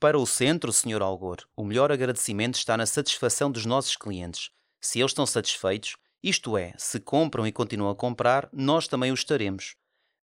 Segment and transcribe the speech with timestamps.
[0.00, 1.02] Para o centro, Sr.
[1.02, 4.48] Algor, o melhor agradecimento está na satisfação dos nossos clientes.
[4.80, 9.14] Se eles estão satisfeitos, isto é, se compram e continuam a comprar, nós também o
[9.14, 9.74] estaremos.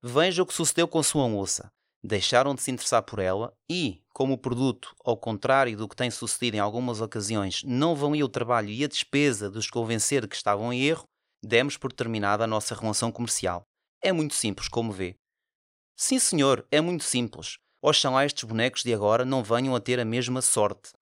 [0.00, 1.72] Veja o que sucedeu com sua moça.
[2.04, 6.08] Deixaram de se interessar por ela e, como o produto, ao contrário do que tem
[6.08, 10.28] sucedido em algumas ocasiões, não ir o trabalho e a despesa de os convencer de
[10.28, 11.08] que estavam em erro,
[11.42, 13.64] demos por terminada a nossa relação comercial.
[14.00, 15.16] É muito simples, como vê.
[15.96, 17.58] Sim, senhor, é muito simples.
[17.86, 20.94] Oxalá estes bonecos de agora não venham a ter a mesma sorte.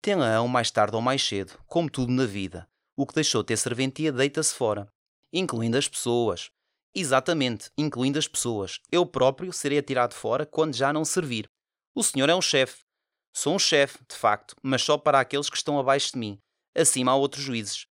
[0.00, 2.68] Tem-a mais tarde ou mais cedo, como tudo na vida.
[2.96, 4.86] O que deixou de ter serventia deita-se fora.
[5.32, 6.52] Incluindo as pessoas.
[6.94, 8.78] Exatamente, incluindo as pessoas.
[8.92, 11.50] Eu próprio serei atirado fora quando já não servir.
[11.96, 12.84] O senhor é um chefe.
[13.34, 16.38] Sou um chefe, de facto, mas só para aqueles que estão abaixo de mim.
[16.76, 17.88] Acima há outros juízes.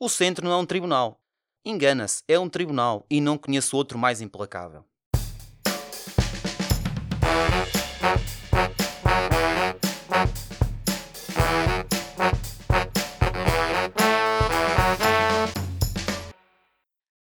[0.00, 1.20] O centro não é um tribunal.
[1.64, 4.84] Engana-se, é um tribunal e não conheço outro mais implacável.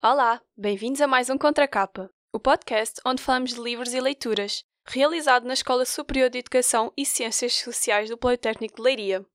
[0.08, 5.45] Olá, bem-vindos a mais um Contracapa, o podcast onde falamos de livros e leituras, realizado
[5.45, 9.27] na Escola Superior de Educação e Ciências Sociais do Politécnico de Leiria.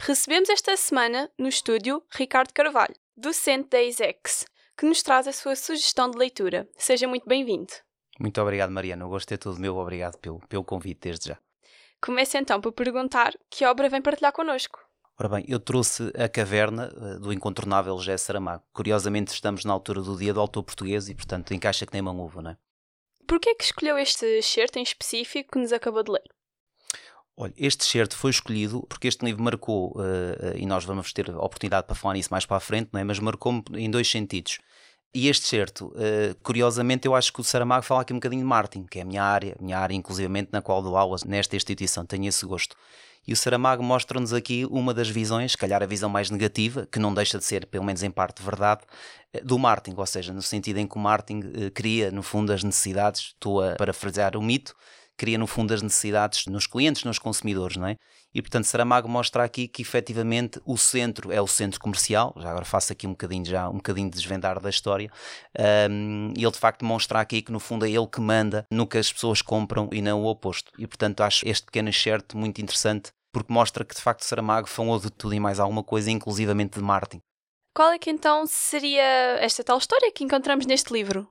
[0.00, 4.46] Recebemos esta semana, no estúdio, Ricardo Carvalho, docente da ISEX,
[4.78, 6.66] que nos traz a sua sugestão de leitura.
[6.76, 7.72] Seja muito bem-vindo.
[8.18, 9.06] Muito obrigado, Mariana.
[9.06, 9.76] O gosto é todo meu.
[9.76, 11.38] Obrigado pelo, pelo convite desde já.
[12.00, 14.78] Comece então por perguntar que obra vem partilhar connosco.
[15.18, 18.64] Ora bem, eu trouxe A Caverna, eh, do incontornável José Saramago.
[18.72, 22.12] Curiosamente, estamos na altura do dia do autor português e, portanto, encaixa que nem uma
[22.12, 22.56] uva, não é?
[23.26, 26.28] Porquê é que escolheu este excerto em específico que nos acabou de ler?
[27.36, 31.38] Olha, este excerto foi escolhido porque este livro marcou, uh, e nós vamos ter a
[31.38, 33.04] oportunidade para falar nisso mais para a frente, não é?
[33.04, 34.58] mas marcou-me em dois sentidos.
[35.14, 38.48] E este certo, uh, curiosamente, eu acho que o Saramago fala aqui um bocadinho de
[38.48, 42.04] Martin, que é a minha área, minha área inclusivamente na qual dou aulas nesta instituição,
[42.04, 42.74] tenho esse gosto.
[43.24, 46.98] E o Saramago mostra-nos aqui uma das visões, se calhar a visão mais negativa, que
[46.98, 48.82] não deixa de ser, pelo menos em parte, verdade,
[49.32, 52.52] eh, do Martin, ou seja, no sentido em que o Martin uh, cria, no fundo,
[52.52, 54.74] as necessidades, estou a parafrasear o mito,
[55.16, 57.96] cria no fundo as necessidades nos clientes, nos consumidores, não é?
[58.34, 62.64] E portanto Saramago mostra aqui que efetivamente o centro é o centro comercial, já agora
[62.64, 65.10] faço aqui um bocadinho já um bocadinho de desvendar da história,
[65.90, 68.98] um, ele de facto mostra aqui que no fundo é ele que manda no que
[68.98, 70.72] as pessoas compram e não o oposto.
[70.78, 74.98] E portanto acho este pequeno excerto muito interessante porque mostra que de facto Saramago falou
[75.00, 77.20] de tudo e mais alguma coisa, inclusivamente de Martin.
[77.74, 79.02] Qual é que então seria
[79.40, 81.28] esta tal história que encontramos neste livro?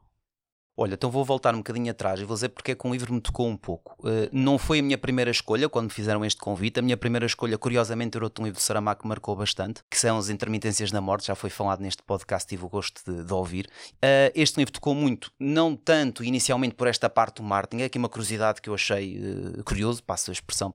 [0.76, 3.14] Olha, então vou voltar um bocadinho atrás e vou dizer porque é que um livro
[3.14, 3.96] me tocou um pouco.
[4.00, 6.80] Uh, não foi a minha primeira escolha quando me fizeram este convite.
[6.80, 10.18] A minha primeira escolha, curiosamente, era outro livro de Saramago que marcou bastante, que são
[10.18, 13.68] As Intermitências da Morte, já foi falado neste podcast, tive o gosto de, de ouvir.
[13.98, 18.00] Uh, este livro tocou muito, não tanto inicialmente por esta parte do marketing, é aqui
[18.00, 20.74] uma curiosidade que eu achei uh, curioso, passo a expressão,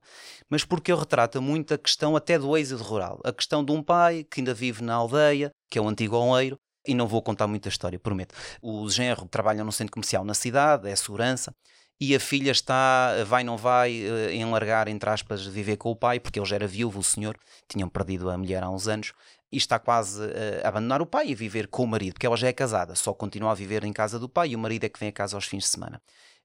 [0.48, 3.20] mas porque ele retrata muito a questão até do êxodo rural.
[3.24, 6.56] A questão de um pai que ainda vive na aldeia, que é o antigo oleiro,
[6.88, 8.34] e não vou contar muita história, prometo.
[8.62, 11.54] O genro trabalha num centro comercial na cidade, é segurança,
[12.00, 15.96] e a filha está, vai não vai, eh, em largar, entre aspas, viver com o
[15.96, 17.36] pai, porque ele já era viúvo, o senhor,
[17.68, 19.12] tinham perdido a mulher há uns anos,
[19.52, 20.22] e está quase
[20.62, 23.12] a abandonar o pai e viver com o marido, porque ela já é casada, só
[23.12, 25.36] continua a viver em casa do pai e o marido é que vem a casa
[25.36, 26.00] aos fins de semana.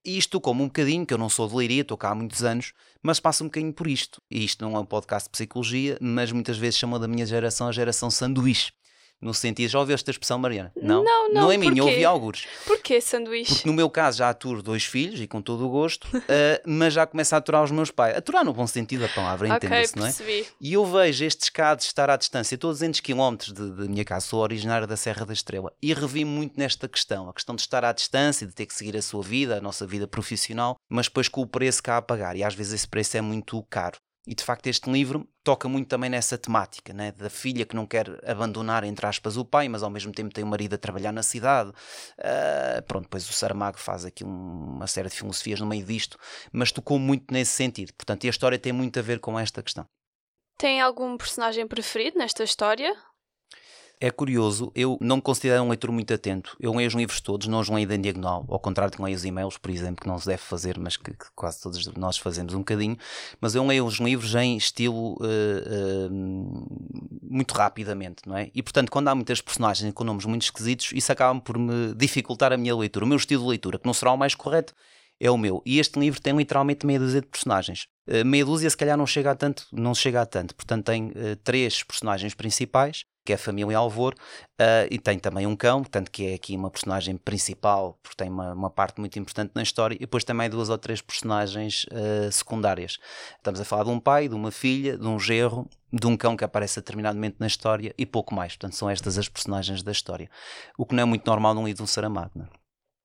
[0.05, 2.43] E isto como um bocadinho, que eu não sou de leiria, estou cá há muitos
[2.43, 4.21] anos, mas passa um bocadinho por isto.
[4.29, 7.67] E isto não é um podcast de psicologia, mas muitas vezes chamam da minha geração
[7.67, 8.73] a geração sanduíche
[9.23, 10.71] no sentido, já ouviu esta expressão, Mariana?
[10.75, 12.45] Não, não, não, não é minha, ouvi alguns.
[12.65, 13.53] Porquê sanduíche?
[13.53, 16.21] Porque no meu caso já aturo dois filhos e com todo o gosto, uh,
[16.65, 18.17] mas já começo a aturar os meus pais.
[18.17, 20.13] Aturar no bom sentido da palavra, entenda-se, não é?
[20.59, 24.41] E eu vejo estes casos estar à distância, todos 200 km da minha casa, sou
[24.41, 27.93] originário da Serra da Estrela, e revi muito nesta questão, a questão de estar à
[27.93, 31.41] distância, de ter que seguir a sua vida, a nossa vida profissional, mas depois com
[31.41, 33.97] o preço cá a pagar, e às vezes esse preço é muito caro.
[34.25, 37.11] E de facto este livro toca muito também nessa temática, né?
[37.11, 40.43] da filha que não quer abandonar, entre aspas, o pai, mas ao mesmo tempo tem
[40.43, 41.71] o marido a trabalhar na cidade.
[41.71, 46.17] Uh, pronto, depois o Saramago faz aqui uma série de filosofias no meio disto,
[46.53, 47.93] mas tocou muito nesse sentido.
[47.93, 49.85] Portanto, a história tem muito a ver com esta questão.
[50.57, 52.95] Tem algum personagem preferido nesta história?
[54.03, 56.57] É curioso, eu não me considero um leitor muito atento.
[56.59, 59.15] Eu leio os livros todos, não os leio em diagonal, ao contrário de que leio
[59.15, 62.17] os e-mails, por exemplo, que não se deve fazer, mas que, que, quase todos nós
[62.17, 62.97] fazemos um bocadinho.
[63.39, 68.51] Mas eu leio os livros em estilo uh, uh, muito rapidamente, não é?
[68.53, 72.51] E portanto, quando há muitas personagens com nomes muito esquisitos, isso acaba por me dificultar
[72.51, 74.73] a minha leitura, o meu estilo de leitura, que não será o mais correto,
[75.17, 75.61] é o meu.
[75.65, 77.87] E este livro tem literalmente meia dúzia de personagens.
[78.05, 80.53] Uh, meia dúzia, se calhar, não chega a tanto, não chega a tanto.
[80.53, 85.47] Portanto, tem uh, três personagens principais que é a família Alvor, uh, e tem também
[85.47, 89.17] um cão, portanto que é aqui uma personagem principal, porque tem uma, uma parte muito
[89.17, 92.99] importante na história, e depois também duas ou três personagens uh, secundárias.
[93.37, 96.35] Estamos a falar de um pai, de uma filha, de um gerro, de um cão
[96.35, 96.79] que aparece
[97.13, 98.53] momento na história e pouco mais.
[98.53, 100.29] Portanto, são estas as personagens da história.
[100.77, 102.31] O que não é muito normal num livro de um Saramago.
[102.41, 102.47] É?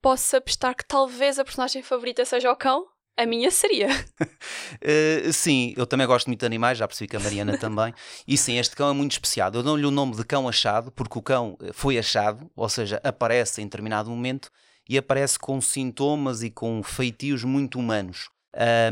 [0.00, 2.86] Posso apostar que talvez a personagem favorita seja o cão?
[3.18, 3.88] A minha seria.
[3.90, 7.92] uh, sim, eu também gosto muito de animais, já percebi que a Mariana também.
[8.28, 9.50] E sim, este cão é muito especial.
[9.52, 13.60] Eu dou-lhe o nome de cão achado, porque o cão foi achado, ou seja, aparece
[13.60, 14.52] em determinado momento
[14.88, 18.30] e aparece com sintomas e com feitios muito humanos.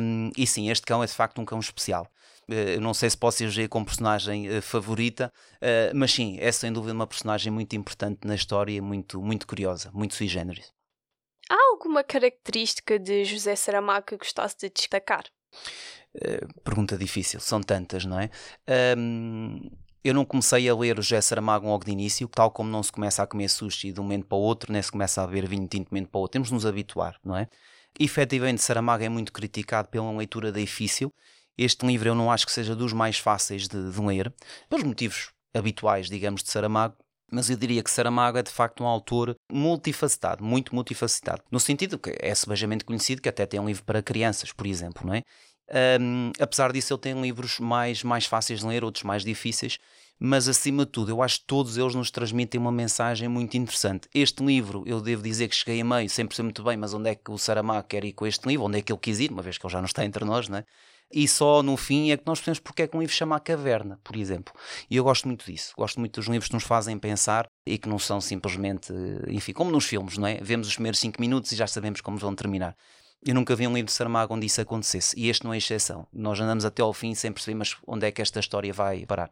[0.00, 2.11] Um, e sim, este cão é de facto um cão especial.
[2.49, 5.32] Uh, não sei se posso eleger como personagem uh, favorita,
[5.94, 10.14] mas sim, é sem dúvida uma personagem muito importante na história, muito, muito curiosa, muito
[10.14, 10.75] sui generis.
[11.48, 15.25] Há alguma característica de José Saramago que gostasse de destacar?
[16.14, 18.31] Uh, pergunta difícil, são tantas, não é?
[18.96, 19.70] Um,
[20.02, 22.93] eu não comecei a ler o José Saramago logo de início, tal como não se
[22.93, 25.48] começa a comer sushi de um momento para o outro, nem se começa a beber
[25.48, 26.32] vinho tinto de um momento para o outro.
[26.32, 27.48] Temos de nos habituar, não é?
[27.98, 31.12] Efetivamente, Saramago é muito criticado pela leitura difícil.
[31.56, 34.32] Este livro eu não acho que seja dos mais fáceis de, de ler,
[34.69, 36.96] pelos motivos habituais, digamos, de Saramago,
[37.31, 41.99] mas eu diria que Saramago é de facto um autor multifacetado, muito multifacetado, no sentido
[41.99, 45.23] que é sebejamente conhecido que até tem um livro para crianças, por exemplo, não é?
[46.00, 49.78] Um, apesar disso, ele tem livros mais, mais fáceis de ler, outros mais difíceis,
[50.19, 54.08] mas acima de tudo, eu acho que todos eles nos transmitem uma mensagem muito interessante.
[54.14, 57.11] Este livro, eu devo dizer que cheguei a meio, sempre sei muito bem, mas onde
[57.11, 58.64] é que o Saramago quer ir com este livro?
[58.64, 60.49] Onde é que ele quis ir, uma vez que ele já não está entre nós,
[60.49, 60.64] não é?
[61.17, 63.41] E só no fim é que nós percebemos porque é que um livro chama A
[63.41, 64.53] Caverna, por exemplo.
[64.91, 65.73] E eu gosto muito disso.
[65.75, 68.93] Gosto muito dos livros que nos fazem pensar e que não são simplesmente,
[69.27, 70.39] enfim, como nos filmes, não é?
[70.43, 72.77] Vemos os primeiros 5 minutos e já sabemos como vão terminar.
[73.25, 76.07] Eu nunca vi um livro de Saramago onde isso acontecesse e este não é exceção.
[76.13, 79.31] Nós andamos até ao fim sem perceber mas onde é que esta história vai parar.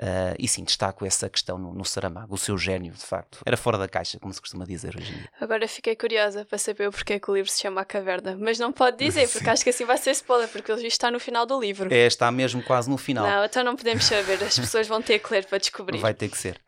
[0.00, 3.40] Uh, e sim, destaco essa questão no, no, Saramago, o seu gênio, de facto.
[3.44, 5.28] Era fora da caixa, como se costuma dizer hoje em dia.
[5.40, 8.58] Agora fiquei curiosa para saber o porquê que o livro se chama A Caverna, mas
[8.58, 11.44] não pode dizer, porque acho que assim vai ser spoiler, porque ele está no final
[11.44, 11.92] do livro.
[11.92, 13.26] É, está mesmo quase no final.
[13.26, 15.98] Não, então não podemos saber, as pessoas vão ter que ler para descobrir.
[15.98, 16.60] Vai ter que ser.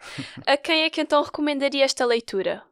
[0.47, 2.63] A quem é que então recomendaria esta leitura?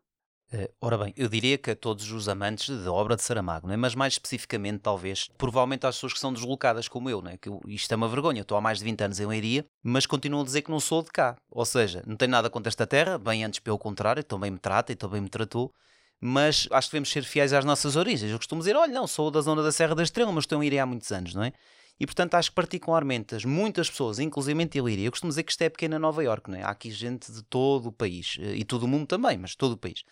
[0.52, 3.76] Uh, ora bem, eu diria que a todos os amantes da obra de Saramago, é?
[3.76, 7.38] mas mais especificamente, talvez, provavelmente às pessoas que são deslocadas como eu, é?
[7.38, 8.42] que eu, isto é uma vergonha.
[8.42, 11.02] estou há mais de 20 anos em Leiria, mas continuo a dizer que não sou
[11.02, 11.36] de cá.
[11.50, 14.92] Ou seja, não tenho nada contra esta terra, bem antes pelo contrário, também me trata
[14.92, 15.72] e também me tratou.
[16.20, 18.30] Mas acho que devemos ser fiéis às nossas origens.
[18.30, 20.60] Eu costumo dizer, olha, não, sou da zona da Serra da Estrela, mas estou em
[20.60, 21.52] Leiria há muitos anos, não é?
[21.98, 25.62] E portanto acho que particularmente muitas pessoas, inclusive em Ilíria, eu costumo dizer que isto
[25.62, 26.62] é pequena Nova York, não é?
[26.62, 29.72] Há aqui gente de todo o país eh, e todo o mundo também, mas todo
[29.72, 30.04] o país.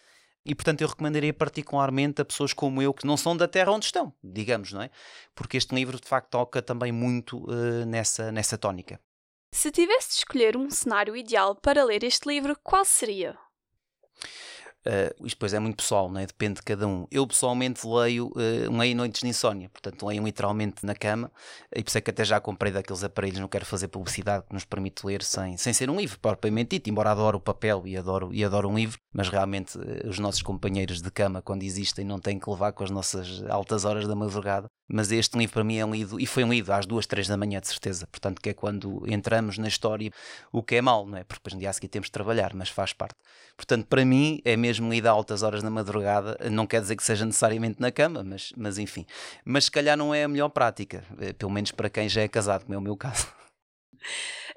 [0.44, 3.84] E portanto eu recomendaria particularmente a pessoas como eu que não são da terra onde
[3.84, 4.90] estão, digamos, não é?
[5.34, 8.98] Porque este livro de facto toca também muito uh, nessa, nessa tónica.
[9.52, 13.36] Se tivesse de escolher um cenário ideal para ler este livro, qual seria?
[14.86, 16.24] Uh, isto depois é muito pessoal, né?
[16.24, 17.06] depende de cada um.
[17.10, 21.30] Eu pessoalmente leio, uh, leio noites de insónia, portanto leio literalmente na cama,
[21.70, 24.54] e por isso é que até já comprei daqueles aparelhos, não quero fazer publicidade, que
[24.54, 27.94] nos permite ler sem, sem ser um livro, propriamente dito, embora adoro o papel e
[27.94, 32.04] adoro, e adoro um livro, mas realmente uh, os nossos companheiros de cama, quando existem,
[32.04, 34.70] não têm que levar com as nossas altas horas da madrugada.
[34.92, 37.60] Mas este livro para mim é lido, e foi lido às duas, três da manhã,
[37.60, 40.10] de certeza, portanto que é quando entramos na história,
[40.52, 41.22] o que é mal, não é?
[41.22, 43.16] Porque depois no dia a seguir temos de trabalhar, mas faz parte.
[43.56, 47.04] Portanto, para mim é mesmo lida a altas horas da madrugada, não quer dizer que
[47.04, 49.06] seja necessariamente na cama, mas, mas enfim.
[49.44, 52.28] Mas se calhar não é a melhor prática, eh, pelo menos para quem já é
[52.28, 53.28] casado, como é o meu caso.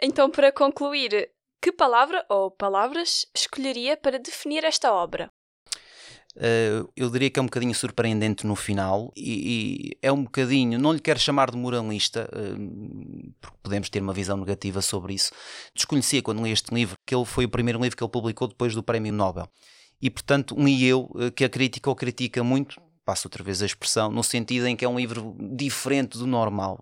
[0.02, 1.30] Então, para concluir,
[1.62, 5.32] que palavra ou palavras escolheria para definir esta obra?
[6.36, 10.80] Uh, eu diria que é um bocadinho surpreendente no final e, e, é um bocadinho,
[10.80, 15.32] não lhe quero chamar de moralista, uh, porque podemos ter uma visão negativa sobre isso.
[15.76, 18.74] Desconhecia quando li este livro que ele foi o primeiro livro que ele publicou depois
[18.74, 19.48] do Prémio Nobel
[20.02, 23.66] e portanto li eu eh, que a crítica o critica muito passo outra vez a
[23.66, 26.80] expressão, no sentido em que é um livro diferente do normal.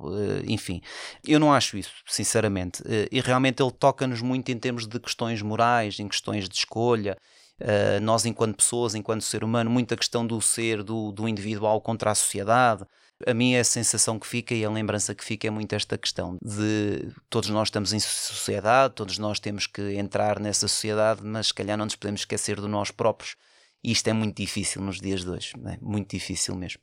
[0.48, 0.80] Enfim,
[1.28, 2.84] eu não acho isso, sinceramente.
[3.12, 7.18] E realmente ele toca-nos muito em termos de questões morais, em questões de escolha.
[7.62, 12.12] Uh, nós, enquanto pessoas, enquanto ser humano, muita questão do ser, do, do individual contra
[12.12, 12.86] a sociedade
[13.28, 16.38] a mim a sensação que fica e a lembrança que fica é muito esta questão
[16.44, 21.54] de todos nós estamos em sociedade, todos nós temos que entrar nessa sociedade, mas se
[21.54, 23.36] calhar não nos podemos esquecer de nós próprios.
[23.84, 25.78] E isto é muito difícil nos dias de hoje, é?
[25.82, 26.82] muito difícil mesmo.